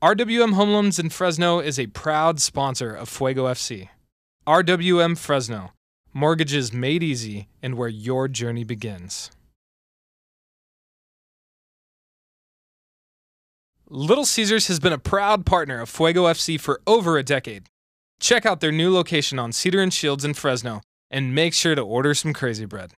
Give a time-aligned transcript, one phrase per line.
[0.00, 3.88] RWM Home Loans in Fresno is a proud sponsor of Fuego FC.
[4.46, 5.72] RWM Fresno,
[6.14, 9.32] mortgages made easy and where your journey begins.
[13.88, 17.64] Little Caesars has been a proud partner of Fuego FC for over a decade.
[18.20, 20.80] Check out their new location on Cedar and Shields in Fresno
[21.10, 22.92] and make sure to order some crazy bread.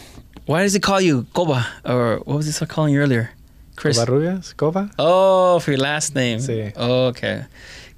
[0.46, 1.68] why does he call you Koba?
[1.84, 3.32] Or what was he calling you earlier?
[3.76, 4.00] Chris.
[4.00, 4.56] Covarrubias?
[4.56, 4.90] Coba?
[4.98, 6.40] Oh, for your last name.
[6.40, 6.72] Sí.
[6.78, 7.44] Okay.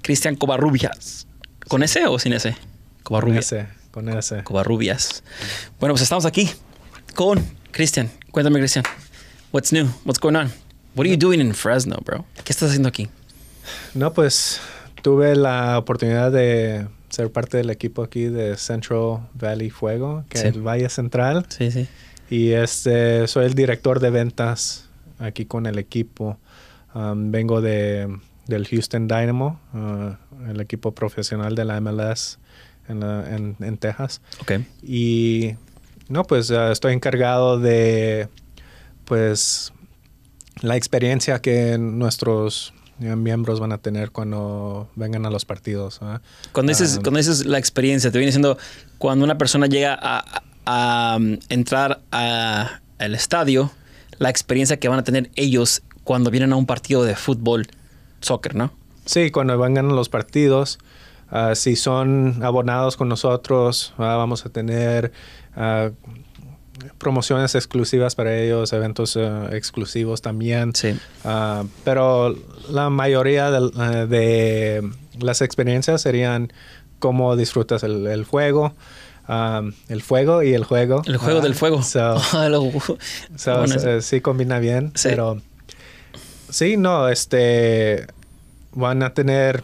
[0.02, 1.24] Cristian Covarrubias.
[1.68, 2.50] ¿Con S o sin S?
[2.50, 2.58] Con
[3.04, 3.52] Covarrubias.
[3.52, 4.42] ese, con ese.
[4.42, 5.22] Covarrubias.
[5.78, 6.50] Bueno, pues estamos aquí
[7.14, 7.38] con
[7.70, 8.10] Cristian.
[8.32, 8.84] Cuéntame, Cristian.
[9.52, 9.86] What's new?
[10.04, 10.50] What's going on?
[10.96, 12.24] What are you doing in Fresno, bro?
[12.42, 13.08] ¿Qué estás haciendo aquí?
[13.94, 14.60] No, pues
[15.00, 20.48] tuve la oportunidad de ser parte del equipo aquí de Central Valley Fuego, que Sí.
[20.48, 21.46] es el Valle Central.
[21.48, 21.88] Sí, sí.
[22.28, 24.88] Y este, soy el director de ventas
[25.18, 26.38] aquí con el equipo.
[26.94, 28.06] Um, vengo de,
[28.46, 32.38] del Houston Dynamo, uh, el equipo profesional de la MLS
[32.88, 34.20] en, la- en- en Texas.
[34.42, 34.52] Ok.
[34.82, 35.54] Y
[36.08, 38.28] no, pues uh, estoy encargado de,
[39.06, 39.72] pues,
[40.60, 45.98] la experiencia que nuestros miembros van a tener cuando vengan a los partidos.
[46.02, 46.20] ¿ah?
[46.52, 48.56] Cuando dices, Ah, cuando dices la experiencia, te viene siendo
[48.98, 50.42] cuando una persona llega a, a-
[51.12, 53.70] a, um, entrar a- al estadio,
[54.18, 57.66] la experiencia que van a tener ellos cuando vienen a un partido de fútbol,
[58.20, 58.72] soccer, ¿no?
[59.04, 60.78] Sí, cuando vengan los partidos,
[61.30, 65.12] ah, si son abonados con nosotros, vamos a tener
[65.54, 65.90] ah,
[66.98, 70.74] promociones exclusivas para ellos, eventos ah, exclusivos también.
[70.74, 70.96] Sí.
[71.24, 72.34] Ah, pero
[72.70, 76.52] la mayoría eh, de, las experiencias serían
[76.98, 78.74] cómo disfrutas el, el juego,
[79.28, 81.02] ah, el fuego y el juego.
[81.06, 81.82] El juego Ah, del fuego.
[81.82, 82.18] so-
[83.36, 85.08] So, bueno, eh, sí combina bien, Sí.
[85.10, 85.40] pero
[86.48, 88.06] sí, no, este
[88.72, 89.62] van a tener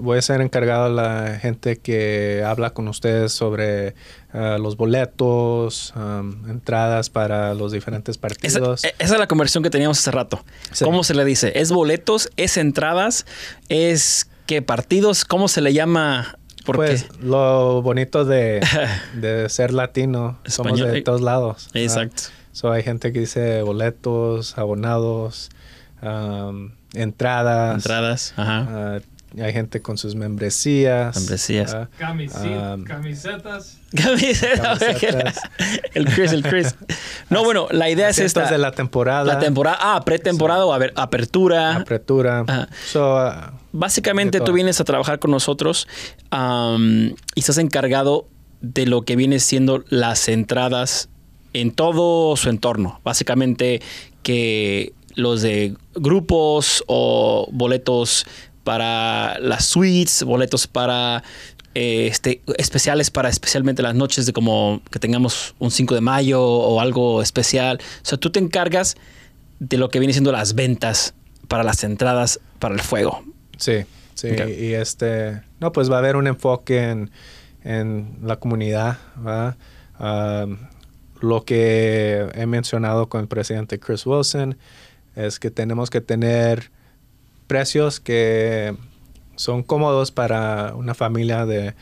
[0.00, 3.94] voy a ser encargado de la gente que habla con ustedes sobre
[4.32, 8.84] ah, los boletos, am, entradas para los diferentes partidos.
[8.84, 10.44] esa es la conversión que teníamos hace rato.
[10.72, 10.84] Sí.
[10.84, 11.52] ¿Cómo se le dice?
[11.54, 12.30] ¿Es boletos?
[12.36, 13.26] ¿Es entradas?
[13.68, 15.24] ¿Es qué partidos?
[15.24, 16.38] ¿Cómo se le llama?
[16.64, 18.66] Pues lo bonito de,
[19.14, 20.94] de ser latino, somos Español.
[20.94, 21.68] de todos lados.
[21.74, 22.24] Exacto.
[22.52, 25.50] So, hay gente que dice boletos, abonados,
[26.00, 27.76] am, entradas.
[27.76, 28.34] Entradas.
[28.36, 28.66] Ajá.
[28.68, 29.00] Ah,
[29.40, 31.16] hay gente con sus membresías.
[31.16, 31.74] Membresías.
[31.74, 33.78] ah, Um, camisetas.
[33.94, 34.78] Camiseta.
[34.78, 35.40] Camisetas.
[35.94, 36.74] el Chris, el Chris.
[37.30, 38.50] No, bueno, la idea es esta.
[38.50, 39.24] de la temporada.
[39.24, 41.76] La temporada, ah, pretemporada o a ver, apertura.
[41.76, 42.44] Apertura.
[42.46, 42.68] Ajá.
[42.86, 45.88] So, ah, Básicamente tú vienes a trabajar con nosotros
[46.30, 48.28] y estás encargado
[48.60, 51.08] de lo que viene siendo las entradas
[51.52, 53.00] en todo su entorno.
[53.04, 53.82] Básicamente
[54.22, 58.26] que los de grupos o boletos
[58.64, 61.22] para las suites, boletos para
[61.74, 66.42] eh, este, especiales para especialmente las noches de como que tengamos un 5 de mayo
[66.42, 67.80] o algo especial.
[68.02, 68.96] O sea, tú te encargas
[69.58, 71.14] de lo que viene siendo las ventas
[71.48, 73.24] para las entradas para el fuego.
[73.58, 73.84] sí,
[74.14, 74.28] sí.
[74.28, 75.42] Y este.
[75.60, 77.10] No, pues va a haber un enfoque en,
[77.64, 78.98] en la comunidad.
[79.98, 80.58] Um,
[81.20, 84.56] lo que he mencionado con el presidente Chris Wilson
[85.16, 86.70] es que tenemos que tener
[87.54, 88.74] precios que
[89.36, 91.74] son cómodos para una familia de,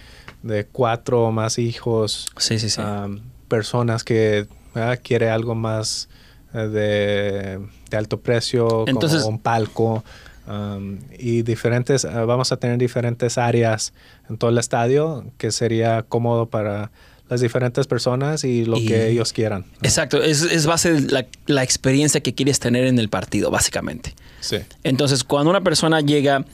[0.43, 2.27] de cuatro o más hijos.
[2.37, 2.79] Sí, sí, sí.
[2.83, 5.01] um, personas que ¿verdad?
[5.03, 6.11] quiere algo más
[6.53, 10.05] eh, de, de alto precio, Entonces- como un palco.
[10.47, 13.95] Um, y diferentes, uh, vamos a tener diferentes áreas
[14.29, 16.91] en todo el estadio que sería cómodo para
[17.33, 19.65] las diferentes personas y lo Y- que ellos quieran.
[19.83, 24.15] Exacto, es, es base de la, la experiencia que quieres tener en el partido, básicamente.
[24.41, 24.59] Sí.
[24.85, 26.45] Entonces, cuando una persona llega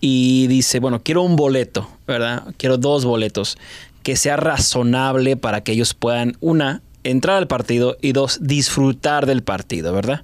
[0.00, 2.44] y dice, bueno, quiero un boleto, ¿verdad?
[2.58, 3.58] Quiero dos boletos,
[4.04, 9.42] que sea razonable para que ellos puedan, una, entrar al partido y dos, disfrutar del
[9.42, 10.22] partido, ¿verdad?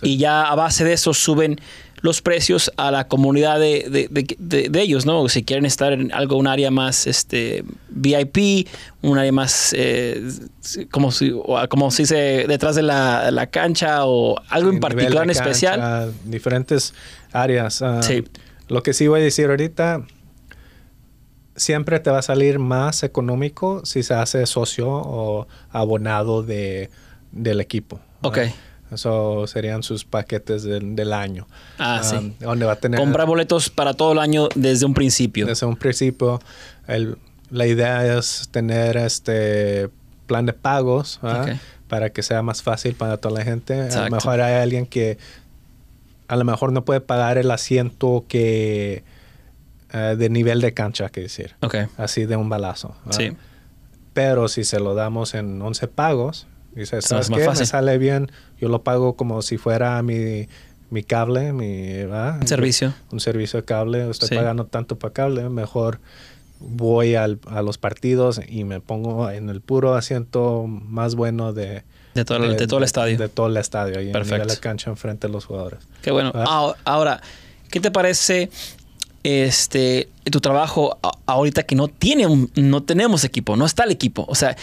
[0.00, 0.10] Sí.
[0.10, 1.60] Y ya a base de eso suben
[2.04, 5.26] los precios a la comunidad de, de- de- ellos, ¿no?
[5.30, 8.68] Si quieren estar en algo, un área más este, VIP,
[9.00, 10.22] un área más, eh,
[10.90, 11.32] como, si,
[11.70, 16.12] como se dice, detrás de la, la cancha o algo Sí, en particular en especial.
[16.26, 16.92] diferentes
[17.32, 17.80] áreas.
[17.80, 18.22] Ah, Sí.
[18.68, 20.02] Lo que sí voy a decir ahorita,
[21.56, 26.90] siempre te va a salir más económico si se hace socio o abonado de,
[27.32, 27.98] del equipo.
[28.22, 28.38] Ok.
[28.94, 31.46] Eso serían sus paquetes del, del año.
[31.78, 32.34] Ah, sí.
[32.40, 35.46] Donde va a tener Comprar boletos para todo el año desde un principio.
[35.46, 36.40] desde un principio.
[36.86, 37.16] el-
[37.50, 39.88] la idea es tener este
[40.26, 41.20] plan de pagos
[41.88, 43.80] para que sea más fácil para toda la gente.
[43.80, 45.18] A lo mejor hay alguien que
[46.26, 49.04] a lo mejor no puede pagar el asiento que
[49.92, 51.54] eh, de nivel de cancha, que decir,
[51.98, 52.96] así de un balazo.
[53.04, 53.18] ¿verdad?
[53.20, 53.36] Sí.
[54.14, 57.44] Pero si se lo damos en 11 pagos, dices, ¿sabes más qué?
[57.46, 57.62] fácil.
[57.62, 58.30] Me sale bien,
[58.60, 60.48] yo lo pago como si fuera mi,
[60.90, 62.38] mi cable, mi ¿verdad?
[62.40, 62.94] Un servicio.
[63.10, 64.34] un servicio de cable, estoy Sí.
[64.36, 66.00] pagando tanto para cable, mejor
[66.60, 71.82] voy al- a los partidos y me pongo en el puro asiento más bueno de,
[72.14, 73.18] De todo, el- de todo el estadio.
[73.18, 74.46] De todo el estadio, y en Perfecto.
[74.48, 75.80] la cancha enfrente de los jugadores.
[76.00, 76.30] Qué bueno.
[76.32, 76.46] ¿verdad?
[76.48, 77.20] Ah, Ahora,
[77.70, 78.50] ¿qué te parece
[79.22, 84.24] este tu trabajo ahorita que no tiene un- no tenemos equipo, no está el equipo?
[84.28, 84.62] O sea, ¿que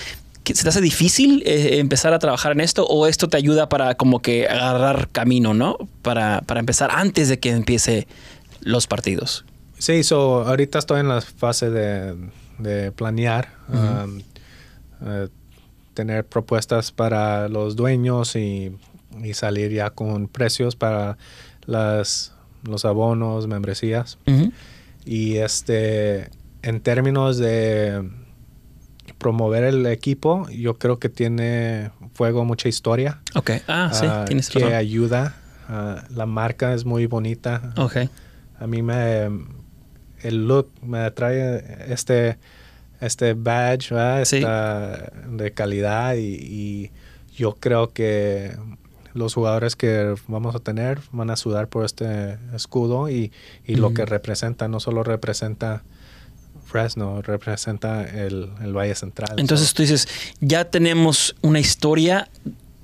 [0.54, 3.96] ¿se te hace difícil eh, empezar a trabajar en esto o esto te ayuda para
[3.96, 5.78] como que agarrar camino, ¿no?
[6.02, 8.08] Para, para empezar antes de que empiece
[8.62, 9.46] los partidos.
[9.78, 12.16] Sí, so, ahorita estoy en la fase de,
[12.60, 14.22] de planear, um,
[15.06, 15.28] eh,
[15.94, 18.76] tener propuestas para los dueños y,
[19.24, 21.18] y salir ya con precios para
[21.66, 22.34] las,
[22.64, 24.18] los abonos, membresías.
[25.04, 26.30] Y este,
[26.62, 28.08] en términos de
[29.22, 33.22] promover el equipo, yo creo que tiene fuego mucha historia.
[33.36, 33.52] Ok.
[33.68, 34.74] Ah, sí, ah, tienes que razón.
[34.74, 35.36] ayuda.
[35.70, 37.72] Ah, la marca es muy bonita.
[37.78, 37.98] Ok.
[38.60, 39.30] A mí me
[40.24, 42.38] el look me atrae este
[43.00, 44.26] este badge ¿verdad?
[44.26, 44.38] Sí.
[44.38, 46.92] Esta de calidad y, y
[47.36, 48.56] yo creo que
[49.14, 53.32] los jugadores que vamos a tener van a sudar por este escudo y,
[53.66, 55.84] y lo que representa no solo representa
[56.72, 60.08] Fresno representa el, el Valle Central Entonces tú dices,
[60.40, 62.30] ya tenemos una historia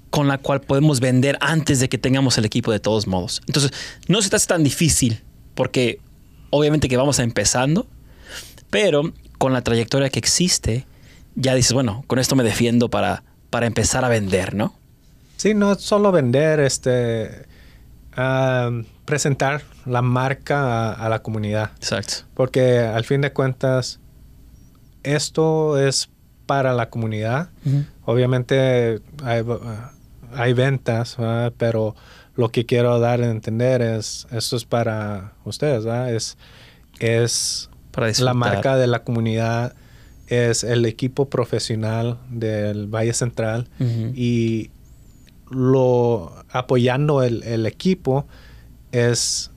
[0.10, 3.42] con la cual podemos vender antes de que tengamos el equipo de todos modos.
[3.48, 3.72] Entonces,
[4.08, 5.22] no se te hace tan difícil
[5.56, 6.00] porque
[6.50, 7.88] obviamente que vamos empezando,
[8.70, 10.86] pero con la trayectoria que existe,
[11.36, 14.76] ya dices, bueno, con esto me defiendo para, para empezar a vender, ¿no?
[15.38, 17.46] Sí, no solo vender, este,
[18.16, 18.72] ah,
[19.08, 21.72] presentar la marca a, a la comunidad.
[21.78, 22.26] Exacto.
[22.36, 24.00] Porque al fin de cuentas,
[25.04, 26.10] esto es
[26.46, 27.50] para la comunidad.
[28.06, 29.44] Obviamente hay,
[30.34, 31.54] hay ventas, ¿verdad?
[31.58, 31.96] pero
[32.36, 36.14] lo que quiero dar a entender es, esto es para ustedes, ¿verdad?
[36.14, 36.38] Es,
[37.00, 39.74] es Para la marca de la comunidad,
[40.28, 44.72] es el equipo profesional del Valle Central y
[45.50, 48.28] lo apoyando el, el equipo
[49.06, 49.52] es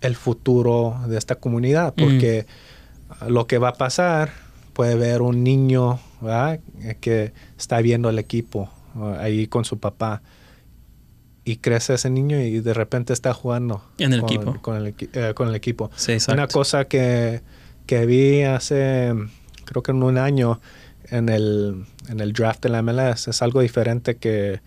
[0.00, 2.46] el futuro de esta comunidad porque
[3.28, 4.30] lo que va a pasar
[4.72, 6.60] puede ver un niño ¿verdad?
[7.00, 10.22] que está viendo el equipo uh, ahí con su papá
[11.44, 14.60] y crece ese niño y de repente está jugando En el con, equipo.
[14.60, 17.40] con el, eh, con el equipo Sí, una cosa que,
[17.86, 19.14] que vi hace,
[19.64, 20.60] creo que en un año,
[21.08, 24.60] en el, en el draft de la MLS, es algo diferente que,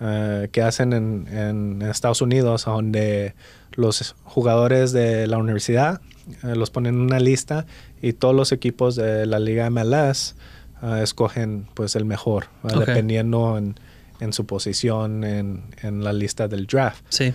[0.00, 3.34] eh, que hacen en, en Estados Unidos, donde
[3.76, 6.00] los jugadores de la universidad
[6.42, 7.66] eh, los ponen en una lista
[8.02, 10.34] y todos los equipos de la liga MLS
[10.82, 13.78] eh, escogen pues el mejor, dependiendo en,
[14.20, 17.04] en su posición en, en la lista del draft.
[17.08, 17.32] Sí.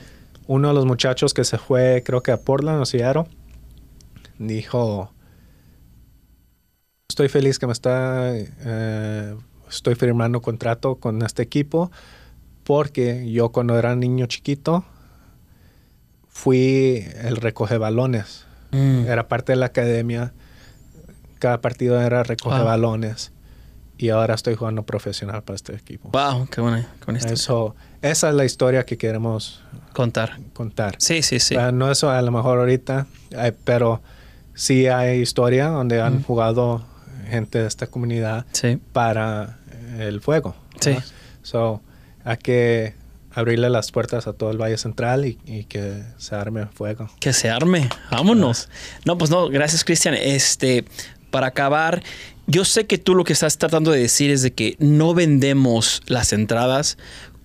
[0.48, 3.26] uno de los muchachos que se fue, creo que a Portland o Seattle,
[4.38, 5.14] dijo,
[7.08, 9.36] estoy feliz que me está, eh,
[9.70, 11.92] estoy firmando contrato con este equipo,
[12.64, 14.86] porque yo cuando era niño chiquito,
[16.32, 18.46] fui el recoge balones.
[18.72, 19.06] Mm.
[19.08, 20.34] Era parte de la academia.
[21.40, 22.66] Cada partido era recoge Wow.
[22.66, 23.32] balones.
[23.98, 26.10] y ahora estoy jugando profesional para este equipo.
[26.10, 27.36] Wow, qué buena, qué buena historia.
[27.36, 29.62] Eso, esa es la historia que queremos
[29.94, 30.40] Contar.
[30.54, 30.96] contar.
[30.98, 31.56] Sí, sí, sí.
[31.56, 34.02] Ah, no eso a lo mejor ahorita, eh, pero
[34.56, 36.24] sí hay historia donde han Ujú.
[36.24, 36.84] jugado
[37.30, 38.80] gente de esta comunidad Sí.
[38.92, 39.60] para
[40.00, 40.56] el fuego.
[40.80, 40.98] Sí.
[41.44, 41.84] So,
[42.24, 42.96] hay que
[43.34, 47.10] abrirle las puertas a todo el Valle Central y, y que se arme fuego.
[47.20, 47.90] Que se arme.
[48.12, 48.70] Vámonos.
[49.06, 50.14] No, pues no, gracias, Cristian.
[50.16, 50.86] Este,
[51.30, 52.04] para acabar,
[52.48, 56.02] yo sé que tú lo que estás tratando de decir es de que no vendemos
[56.08, 56.98] las entradas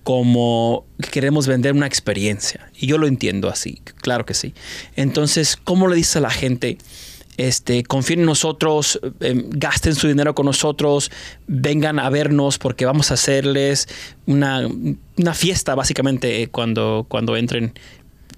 [0.03, 2.71] como que queremos vender una experiencia.
[2.73, 4.53] Y yo lo entiendo así, claro que sí.
[4.95, 6.77] Entonces, ¿cómo le dices a la gente?
[7.37, 11.11] Este, confíen en nosotros, eh, gasten su dinero con nosotros,
[11.45, 13.87] vengan a vernos porque vamos a hacerles
[14.25, 14.67] una,
[15.17, 17.73] una fiesta básicamente eh, cuando, cuando entren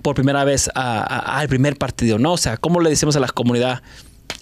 [0.01, 2.33] por primera vez al primer partido, ¿no?
[2.33, 3.81] O sea, ¿cómo le decimos a la comunidad?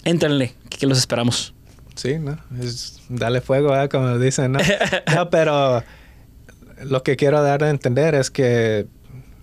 [0.04, 1.54] Éntrenle, que los esperamos.
[1.94, 2.38] Sí, ¿no?
[2.60, 3.90] Es darle fuego, ¿verdad?
[3.90, 4.60] Como dicen, ¿no?
[5.14, 5.82] No, pero
[6.84, 8.86] lo que quiero dar a entender es que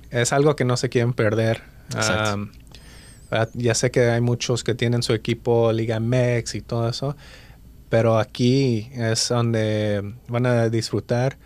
[0.10, 1.62] es algo que no se quieren perder.
[1.94, 2.36] Exacto.
[2.36, 2.52] Um,
[3.36, 7.16] ah, ya sé que hay muchos que tienen su equipo Liga Mex y todo eso,
[7.90, 11.38] pero aquí es donde van a disfrutar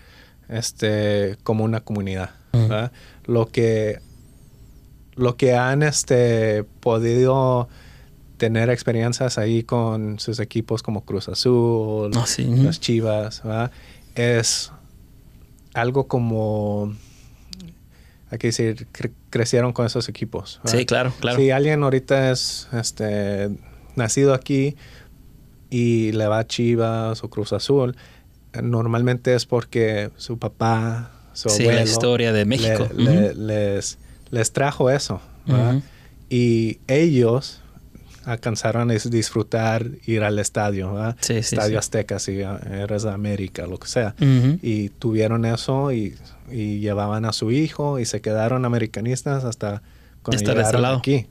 [0.47, 2.31] este como una comunidad.
[2.51, 2.91] ¿verdad?
[3.25, 3.99] Lo que
[5.15, 7.67] lo que han este podido
[8.37, 12.45] tener experiencias ahí con sus equipos como Cruz Azul, sí.
[12.45, 13.71] las Chivas, ¿verdad?
[14.15, 14.71] es
[15.73, 16.93] algo como,
[18.31, 20.59] hay que decir, cre- crecieron con esos equipos.
[20.63, 20.79] ¿verdad?
[20.79, 21.37] Sí, claro, claro.
[21.39, 23.49] Si alguien ahorita es este,
[23.95, 24.75] nacido aquí
[25.69, 27.95] y le va a Chivas o Cruz Azul,
[28.61, 32.87] normalmente es porque su papá, su Sí, abuelo, la historia de México.
[32.95, 33.41] le- le- Ujú.
[33.41, 33.97] les,
[34.31, 35.21] les trajo eso.
[36.29, 37.61] Y ellos
[38.31, 40.93] alcanzaron a dis- disfrutar ir al estadio.
[41.19, 41.77] Sí, sí, estadio sí.
[41.77, 44.15] Azteca, si eres de América, lo que sea.
[44.61, 46.15] Y tuvieron eso y,
[46.51, 49.81] y llevaban a su hijo y se quedaron americanistas hasta
[50.23, 50.97] cuando llegaron lado.
[50.97, 51.27] aquí.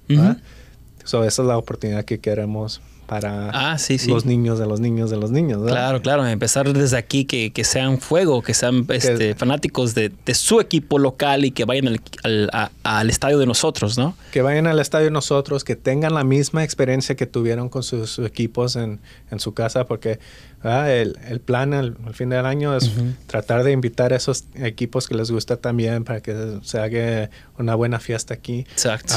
[1.05, 4.11] So, esa es la oportunidad que queremos para Ah, sí, sí.
[4.11, 5.63] los niños de los niños de los niños.
[5.63, 5.75] ¿verdad?
[5.77, 6.27] Claro, claro.
[6.27, 10.99] Empezar desde aquí, que, que sean fuego, que sean este, fanáticos de, de su equipo
[10.99, 14.15] local y que vayan al, al- a- al estadio de nosotros, ¿no?
[14.31, 18.27] Que vayan al estadio nosotros, que tengan la misma experiencia que tuvieron con sus, sus
[18.27, 19.01] equipos en,
[19.31, 20.19] en su casa, porque
[20.63, 22.91] el, el plan al, al fin del año es
[23.27, 27.75] tratar de invitar a esos equipos que les gusta también para que se haga una
[27.75, 28.67] buena fiesta aquí.
[28.73, 29.15] Exacto.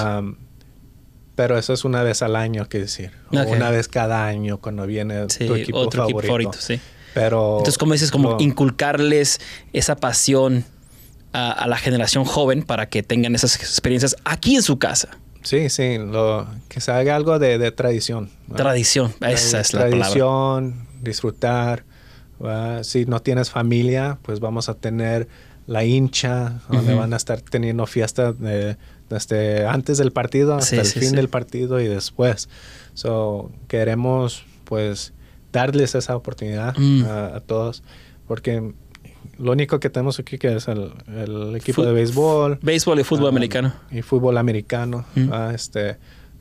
[1.35, 3.11] Pero eso es una vez al año, que decir.
[3.31, 6.19] O una vez cada año cuando viene sí, tu equipo otro favorito.
[6.19, 6.79] equipo favorito, sí.
[7.13, 9.39] Pero Entonces, como dices, como inculcarles
[9.73, 10.63] esa pasión
[11.33, 15.09] a, a la generación joven para que tengan esas experiencias aquí en su casa.
[15.43, 18.29] Sí, sí, lo, que se haga algo de, de tradición.
[18.47, 18.63] ¿verdad?
[18.63, 20.00] Tradición, esa es la palabra.
[20.00, 21.83] Tradición, disfrutar.
[22.39, 22.83] ¿verdad?
[22.83, 25.27] Si no tienes familia, pues vamos a tener
[25.67, 28.77] la hincha, donde van a estar teniendo fiestas de,
[29.11, 31.15] desde antes del partido hasta Sí, el sí, fin sí.
[31.15, 32.49] del partido y después.
[32.95, 35.13] So, queremos, pues,
[35.53, 37.03] darles esa oportunidad Mm.
[37.05, 37.83] a, a todos,
[38.27, 38.73] porque
[39.37, 43.27] lo único que tenemos aquí que es el, el equipo de béisbol, Béisbol y fútbol
[43.27, 43.73] Ah, americano.
[43.91, 45.29] y fútbol americano Mm.
[45.33, 45.97] ah, este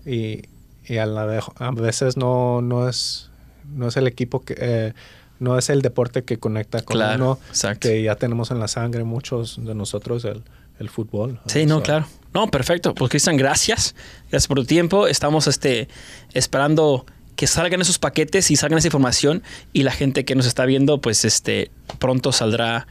[0.06, 0.42] y,
[0.86, 3.30] y a, la ve- a veces no no es
[3.74, 4.92] no es el equipo que eh,
[5.38, 7.88] no es el deporte que conecta con Claro, uno exacto.
[7.88, 10.42] que ya tenemos en la sangre muchos de nosotros el,
[10.80, 12.06] el fútbol Sí, no, so, claro.
[12.34, 12.94] No, perfecto.
[12.94, 13.94] Pues Cristian, gracias.
[14.30, 15.06] Gracias por tu tiempo.
[15.06, 15.88] Estamos este,
[16.32, 17.06] esperando
[17.36, 21.00] que salgan esos paquetes y salgan esa información y la gente que nos está viendo,
[21.00, 22.86] pues este, pronto saldrá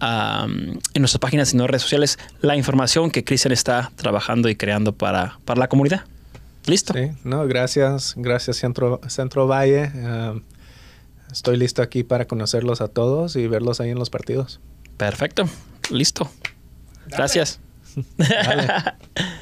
[0.00, 4.92] en nuestras páginas y en redes sociales la información que Cristian está trabajando y creando
[4.92, 6.04] para, para la comunidad.
[6.66, 6.92] ¿Listo?
[6.94, 9.90] sí no gracias gracias Centro Centro Valle
[11.32, 14.60] estoy listo aquí para conocerlos a todos y verlos ahí en los partidos
[14.96, 15.48] Perfecto.
[15.90, 16.30] Listo.
[17.16, 17.60] Gracias.
[18.16, 18.94] Dale.